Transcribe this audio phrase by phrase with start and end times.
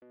[0.00, 0.06] 大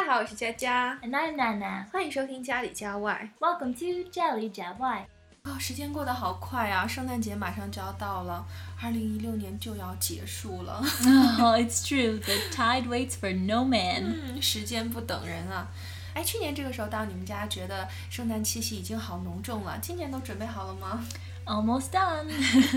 [0.00, 1.88] 家好，我是佳佳，And I'm Nana.
[1.90, 3.30] 欢迎收听家里家外。
[3.40, 5.06] Welcome to Jelly Jab Y.
[5.46, 8.44] 啊、时间过得好快啊，圣诞节马上就要到了，
[8.82, 10.82] 二零一六年就要结束了。
[11.38, 12.18] Oh, it's true.
[12.18, 14.16] The tide waits for no man.
[14.36, 15.68] 嗯，时间不等人啊。
[16.14, 21.04] 哎，去年这个时候到你们家，觉得圣诞气息已经好浓重了，今年都准备好了吗
[21.44, 22.28] ？Almost done.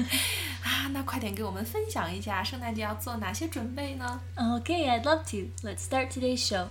[0.62, 5.50] 啊，那快点给我们分享一下圣诞节要做哪些准备呢？okay, I'd love to.
[5.68, 6.68] Let's start today's show.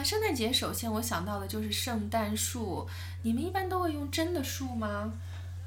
[0.00, 2.88] 啊，圣诞节首先我想到的就是圣诞树，
[3.22, 5.12] 你们一般都会用真的树吗？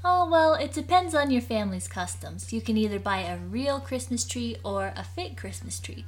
[0.02, 2.54] Oh, well, it depends on your family's customs.
[2.54, 6.06] You can either buy a real Christmas tree or a fake Christmas tree.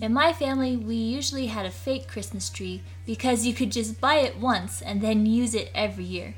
[0.00, 4.20] In my family, we usually had a fake Christmas tree because you could just buy
[4.20, 6.34] it once and then use it every year.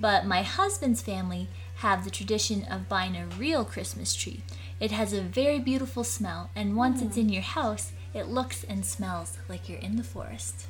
[0.00, 1.48] But my husband's family
[1.78, 4.42] have the tradition of buying a real Christmas tree.
[4.78, 8.84] It has a very beautiful smell, and once it's in your house, it looks and
[8.84, 10.66] smells like you're in the forest.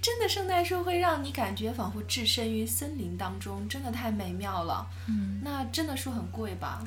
[0.00, 4.88] 真的圣诞树会让你感觉仿佛置身于森林当中，真的太美妙了。
[5.06, 6.82] 嗯，那真的树很贵吧？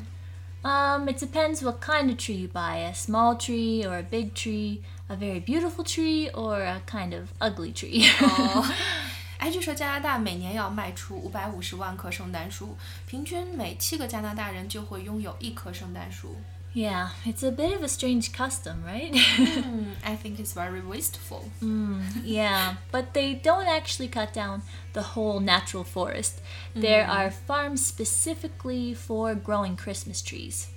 [0.64, 4.34] Um, it depends what kind of tree you buy a small tree or a big
[4.34, 8.04] tree, a very beautiful tree or a kind of ugly tree.
[8.20, 8.66] 哦，
[9.38, 16.36] 哎，据说加拿大每年要卖出五百五十万棵圣诞树，平均每七个加拿大人就会拥有一棵圣诞树。
[16.75, 19.15] Yeah, it's a bit of a strange custom, right?
[19.15, 24.63] Hmm, I think it's very wasteful。yeah, hmm, but they don't actually cut down
[24.93, 26.41] the whole natural forest.
[26.75, 27.11] There hmm.
[27.11, 30.69] are farms specifically for growing Christmas trees.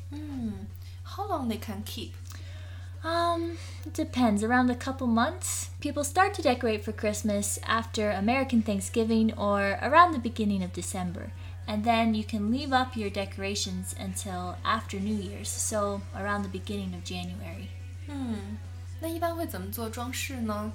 [1.04, 4.44] How long they can keep？Um, it depends.
[4.44, 5.70] Around a couple months.
[5.80, 11.32] People start to decorate for Christmas after American Thanksgiving or around the beginning of December
[11.67, 16.49] And then you can leave up your decorations until after New Year's, so around the
[16.49, 17.69] beginning of January.
[18.09, 18.59] 嗯，
[19.01, 20.73] 那一般会怎么做装饰呢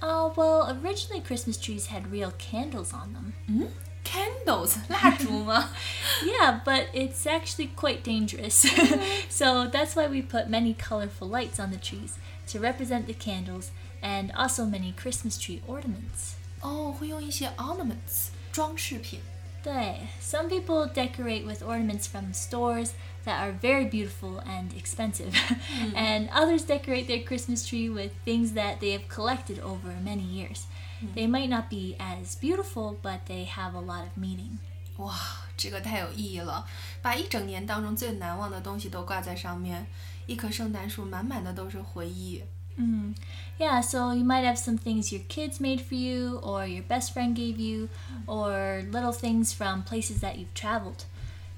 [0.00, 3.68] Uh, well, originally Christmas trees had real candles on them.
[4.04, 5.68] ？Candles， 蜡 烛吗？
[6.22, 8.64] Yeah, but it's actually quite dangerous.
[9.28, 12.14] so that's why we put many colorful lights on the trees
[12.46, 13.70] to represent the candles
[14.00, 16.36] and also many Christmas tree ornaments.
[16.62, 19.20] 哦，会用一些 ornaments 装饰品。
[19.62, 25.34] 对, some people decorate with ornaments from stores that are very beautiful and expensive,
[25.94, 30.66] and others decorate their Christmas tree with things that they have collected over many years.
[31.14, 34.58] They might not be as beautiful, but they have a lot of meaning.
[34.96, 35.14] 哇，
[35.56, 36.66] 这个太有意义了！
[37.02, 39.86] 把一整年当中最难忘的东西都挂在上面，
[40.26, 42.42] 一棵圣诞树满满的都是回忆。
[42.78, 43.14] Mm.
[43.58, 47.12] Yeah, so you might have some things your kids made for you, or your best
[47.12, 47.88] friend gave you,
[48.26, 51.04] or little things from places that you've traveled.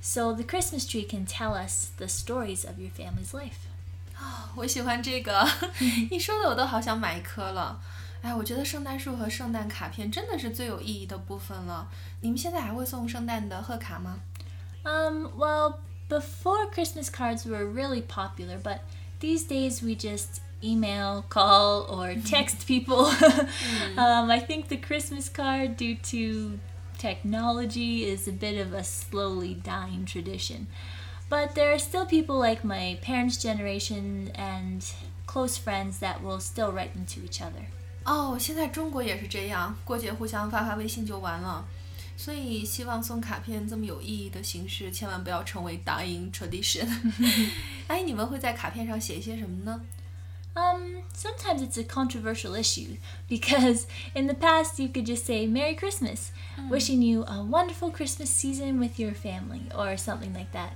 [0.00, 3.68] So the Christmas tree can tell us the stories of your family's life.
[4.54, 5.46] 我喜欢这个，
[6.10, 7.78] 一说的我都好想买一棵了。
[8.22, 11.88] 哎，我觉得圣诞树和圣诞卡片真的是最有意义的部分了。
[12.22, 14.20] 你们现在还会送圣诞的贺卡吗？
[14.84, 18.80] Um, well, before Christmas cards were really popular, but
[19.20, 23.06] these days we just email, call, or text people.
[23.96, 26.58] um, I think the Christmas card, due to
[26.98, 30.66] technology, is a bit of a slowly dying tradition.
[31.28, 34.84] But there are still people like my parents' generation and
[35.26, 37.66] close friends that will still write them to each other.
[38.04, 41.64] 哦，现在中国也是这样，过节互相发发微信就完了。
[42.16, 46.86] 所以希望送卡片这么有意义的形式，千万不要成为 dying tradition。
[47.86, 49.80] 哎，你们会在卡片上写一些什么呢？
[50.56, 52.96] Um, sometimes it's a controversial issue
[53.28, 56.32] because in the past you could just say Merry Christmas,
[56.68, 60.72] wishing you a wonderful Christmas season with your family or something like that.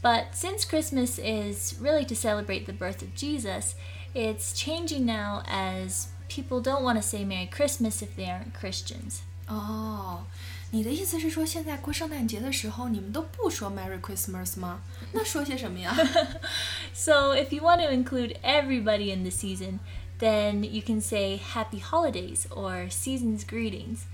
[0.00, 3.74] But since Christmas is really to celebrate the birth of Jesus,
[4.14, 9.22] it's changing now as people don't want to say Merry Christmas if they aren't Christians.
[9.48, 10.24] 哦，
[10.72, 14.80] 你的意思是说，现在过圣诞节的时候，你们都不说 Merry Christmas 吗？
[15.12, 15.96] 那说些什么呀？
[16.92, 19.80] So if you want to include everybody in the season,
[20.18, 24.06] then you can say Happy Holidays or Season's Greetings.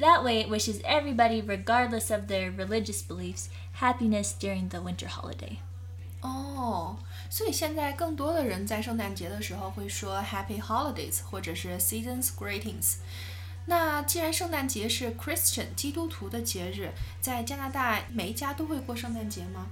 [0.00, 5.58] That way, it wishes everybody, regardless of their religious beliefs, happiness during the winter holiday.
[6.22, 6.96] 哦，
[7.28, 12.96] 所以现在更多的人在圣诞节的时候会说 Happy Holidays 或者是 Seasons Greetings。
[13.66, 16.90] 那既然圣诞节是 Christian 基督徒的节日，
[17.20, 19.66] 在加拿大每一家都会过圣诞节吗？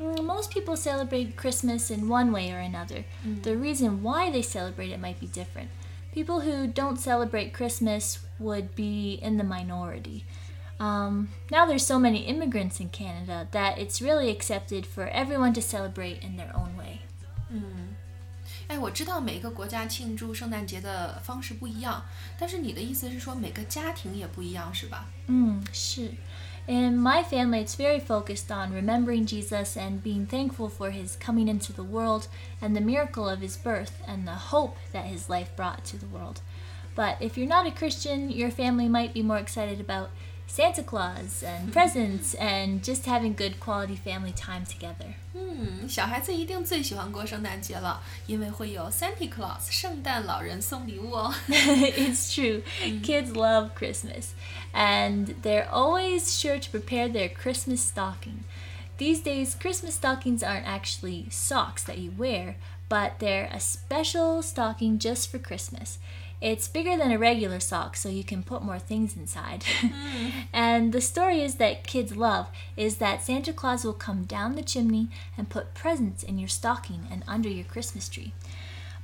[0.00, 3.04] Mm, Most people celebrate Christmas in one way or another.
[3.42, 5.68] The reason why they celebrate it might be different.
[6.12, 10.24] People who don't celebrate Christmas would be in the minority.
[10.80, 15.60] Um, now there's so many immigrants in Canada that it's really accepted for everyone to
[15.60, 17.00] celebrate in their own way.
[18.66, 22.02] 哎，我知道每个国家庆祝圣诞节的方式不一样，
[22.38, 25.06] 但是你的意思是说每个家庭也不一样，是吧？
[25.26, 26.12] Mm, sure.
[26.67, 31.47] in my family, it's very focused on remembering Jesus and being thankful for his coming
[31.47, 32.27] into the world
[32.59, 36.07] and the miracle of his birth and the hope that his life brought to the
[36.07, 36.41] world.
[36.95, 40.09] But if you're not a Christian, your family might be more excited about
[40.46, 45.14] Santa Claus and presents and just having good quality family time together.
[45.32, 51.32] 嗯，小孩子一定最喜欢过圣诞节了，因为会有 Santa Claus 圣诞老人送礼物哦。
[51.48, 52.62] it's true.
[53.02, 54.30] Kids love Christmas,
[54.74, 58.42] and they're always sure to prepare their Christmas stocking.
[58.98, 62.56] These days, Christmas stockings aren't actually socks that you wear,
[62.88, 65.98] but they're a special stocking just for Christmas.
[66.45, 69.63] It's bigger than a regular sock, so you can put more things inside.
[69.63, 70.29] Hmm.
[70.53, 74.61] and the story is that kids love is that Santa Claus will come down the
[74.61, 78.31] chimney and put presents in your stocking and under your Christmas tree.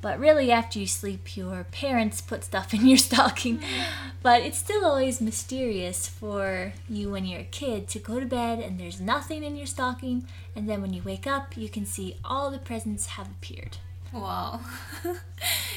[0.01, 3.57] But really, after you sleep, your parents put stuff in your stocking.
[3.57, 4.11] Hmm.
[4.21, 8.59] But it's still always mysterious for you when you're a kid to go to bed
[8.59, 12.17] and there's nothing in your stocking, and then when you wake up, you can see
[12.23, 13.77] all the presents have appeared.
[14.12, 14.58] 哇，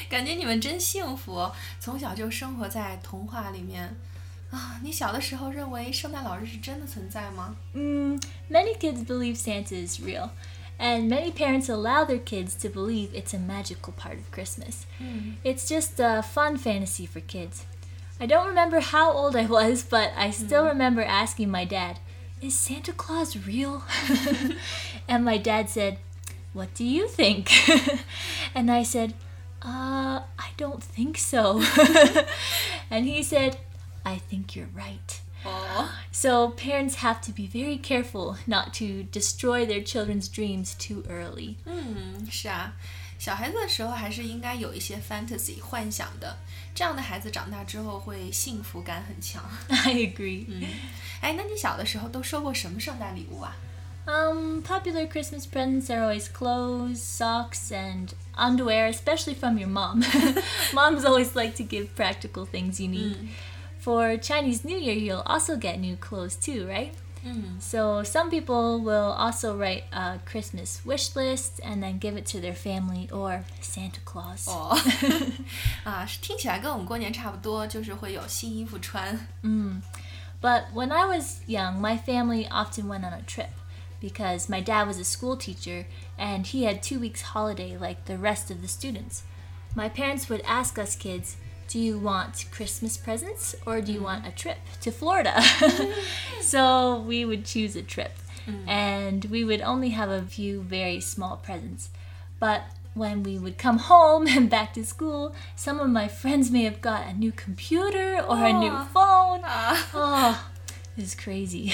[0.08, 3.94] 感觉你们真幸福哦，从小就生活在童话里面
[4.50, 4.78] 啊！
[4.82, 7.54] 你小的时候认为圣诞老人是真的存在吗？
[7.74, 8.20] Mm,
[8.50, 10.30] many kids believe Santa is real,
[10.78, 14.86] and many parents allow their kids to believe it's a magical part of Christmas.
[15.44, 17.64] It's just a fun fantasy for kids.
[18.18, 21.98] I don't remember how old I was, but I still remember asking my dad,
[22.42, 23.82] Is Santa Claus real?
[25.06, 25.98] and my dad said,
[26.54, 27.48] What do you think?
[28.54, 29.14] and I said,
[29.62, 31.60] Uh, I don't think so.
[32.90, 33.58] and he said,
[34.04, 35.20] I think you're right.
[35.44, 41.02] 哦， So parents have to be very careful not to destroy their children's dreams too
[41.08, 41.56] early.
[41.66, 42.72] 嗯，是啊，
[43.18, 46.38] 小孩子的时候还是应该有一些 fantasy 幻想的，
[46.74, 49.42] 这样的孩子长大之后会幸福感很强。
[49.68, 50.46] I agree.
[51.20, 53.54] 哎，那你小的时候都收过什么圣诞礼物啊？
[54.06, 60.02] Um, popular Christmas presents are always clothes, socks, and underwear, especially from your mom.
[60.74, 63.28] Moms always like to give practical things you need.
[63.78, 66.92] For Chinese New Year, you'll also get new clothes too, right?
[67.22, 72.24] 嗯 So some people will also write a Christmas wish list and then give it
[72.32, 74.46] to their family or Santa Claus.
[74.46, 74.74] 哦，
[75.84, 79.28] 啊，是听起来跟我们过年差不多，就是会有新衣服穿。
[80.40, 83.50] But when I was young, my family often went on a trip
[83.99, 85.85] because my dad was a school teacher
[86.17, 89.23] and he had two weeks holiday like the rest of the students.
[89.75, 91.37] My parents would ask us kids,
[91.67, 94.05] do you want Christmas presents or do you mm-hmm.
[94.05, 95.41] want a trip to Florida?
[96.41, 98.13] so we would choose a trip
[98.47, 98.67] mm.
[98.67, 101.89] and we would only have a few very small presents.
[102.39, 102.63] But
[102.93, 106.81] when we would come home and back to school, some of my friends may have
[106.81, 109.41] got a new computer or a new phone.
[109.43, 110.37] 啊，Oh,
[110.95, 111.71] this is crazy.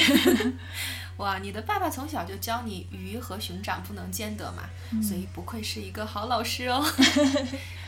[1.22, 4.64] 哇，你的爸爸从小就教你鱼和熊掌不能兼得嘛，
[5.00, 6.84] 所以不愧是一个好老师哦。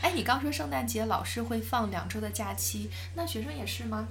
[0.00, 4.06] 哎，你刚说圣诞节老师会放两周的假期，那学生也是吗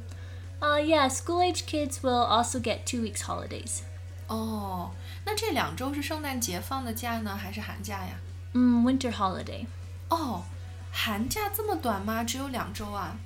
[0.60, 3.80] ？uh, yeah, school age kids will also get two weeks holidays.
[4.28, 4.92] 哦，
[5.24, 8.20] 那这两周是圣诞节放的假呢，还是寒假呀
[8.52, 9.66] ？Mm, winter holiday.
[10.10, 10.44] 哦，
[10.92, 12.26] 寒假这么短吗？
[12.26, 13.18] 只有两周啊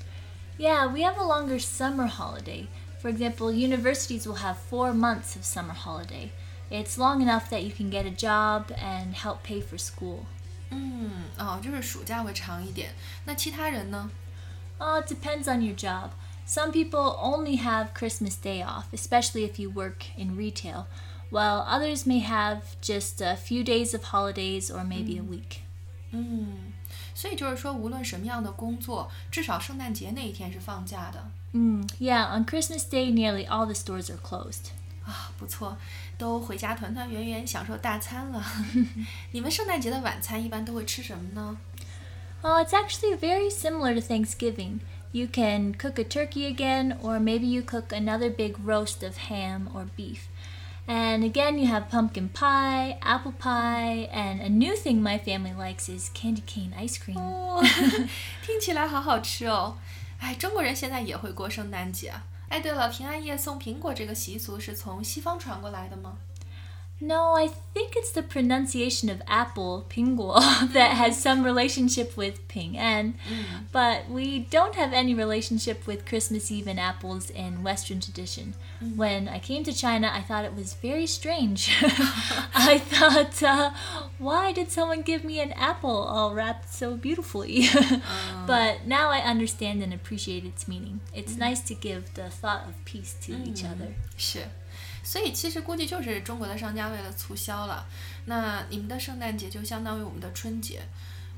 [0.59, 2.67] ？Yeah, we have a longer summer holiday.
[3.00, 6.30] For example, universities will have four months of summer holiday.
[6.70, 10.20] It's long enough that you can get a job and help pay for school.
[10.70, 12.94] 嗯，哦，就是暑假会长一点。
[13.26, 14.10] 那其他人呢？
[14.78, 16.10] Oh, it depends on your job.
[16.46, 20.86] Some people only have Christmas Day off, especially if you work in retail,
[21.30, 25.60] while others may have just a few days of holidays or maybe a week.
[26.10, 26.72] 嗯，
[27.14, 34.70] 所以就是说，无论什么样的工作，至少圣诞节那一天是放假的 Mm, yeah, on Christmas Day, nearly all the stores are closed.
[35.04, 35.76] 啊，不错，
[36.16, 38.42] 都回家团团圆圆享受大餐了。
[39.32, 41.58] 你们圣诞节的晚餐一般都会吃什么呢？
[42.42, 44.80] Oh, it's actually very similar to Thanksgiving.
[45.12, 49.68] You can cook a turkey again, or maybe you cook another big roast of ham
[49.74, 50.28] or beef.
[50.86, 55.88] And again, you have pumpkin pie, apple pie, and a new thing my family likes
[55.88, 57.18] is candy cane ice cream.
[57.18, 57.62] 哦，
[58.42, 59.76] 听起来好好吃哦。
[60.18, 62.12] 哎，中国人现在也会过圣诞节。
[62.48, 66.18] 哎，对了，平安夜送苹果这个习俗是从西方传过来的吗？
[67.04, 70.40] No, I think it's the pronunciation of apple, pinguo,
[70.72, 73.14] that has some relationship with Ping An.
[73.72, 78.54] But we don't have any relationship with Christmas Eve and apples in Western tradition.
[78.94, 81.72] When I came to China, I thought it was very strange.
[82.54, 83.72] I thought, uh,
[84.18, 87.68] why did someone give me an apple all wrapped so beautifully?
[88.46, 91.00] but now I understand and appreciate its meaning.
[91.14, 93.92] It's nice to give the thought of peace to each other.
[94.16, 94.48] 是，
[95.02, 97.86] 所以其实估计就是中国的商家为了促销了。
[98.26, 100.82] 那你们的圣诞节就相当于我们的春节。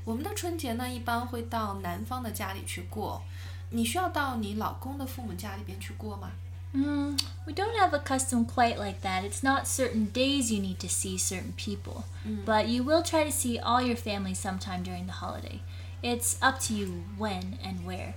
[0.03, 3.23] 我们的春节呢，一般会到男方的家里去过。
[3.71, 6.31] 你需要到你老公的父母家里边去过吗？
[6.74, 9.24] Mm, we don't have a custom quite like that.
[9.24, 12.04] It's not certain days you need to see certain people,
[12.44, 15.60] but you will try to see all your family sometime during the holiday.
[16.02, 18.14] It's up to you when and where.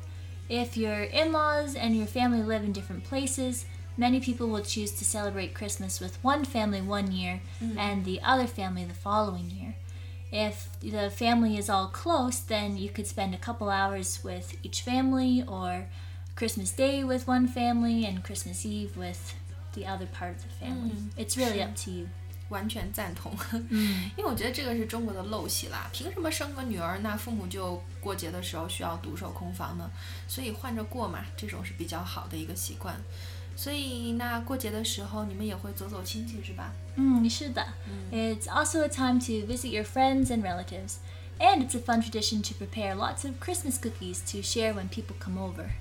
[0.49, 3.65] If your in laws and your family live in different places,
[3.97, 7.41] many people will choose to celebrate Christmas with one family one year
[7.77, 9.75] and the other family the following year.
[10.31, 14.81] If the family is all close, then you could spend a couple hours with each
[14.81, 15.87] family or
[16.36, 19.34] Christmas Day with one family and Christmas Eve with
[19.74, 20.96] the other part of the family.
[21.16, 22.06] It's really up to you.
[22.48, 23.36] 完全赞同，
[24.16, 25.90] 因为我觉得这个是中国的陋习啦。
[25.92, 29.90] 凭什么生个女儿，那父母就过节的时候需要独守空房呢？
[30.26, 32.96] 所以换着过嘛，这种是比较好的一个习惯。
[33.54, 36.72] 所以那过节的时候，你们也会走走亲戚是吧？
[36.96, 37.66] Mm, 是的.
[38.10, 40.94] It's also a time to visit your friends and relatives.
[41.38, 45.16] And it's a fun tradition to prepare lots of Christmas cookies to share when people
[45.20, 45.72] come over.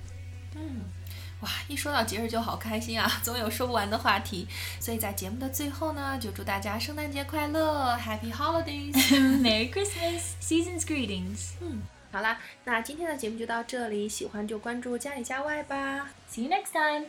[1.41, 4.47] 哇，一说到节日就好开心啊， 总有说不完的话题。
[4.79, 10.21] 所以在节目的最后呢，就祝大家圣诞节快乐，Happy Holidays！Merry Christmas!
[10.41, 11.51] Season's greetings.
[11.59, 11.81] 嗯
[12.11, 16.11] 好啦，那今天的节目就到这里，喜欢就关注家里家外吧。
[16.31, 17.07] See you next time.